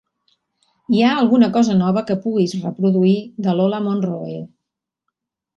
[0.93, 3.15] Hi ha alguna cosa nova que puguis reproduir
[3.49, 4.43] de Lola Monroe